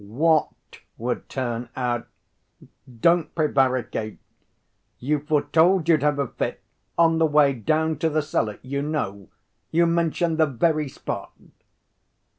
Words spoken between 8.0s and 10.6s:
the cellar, you know. You mentioned the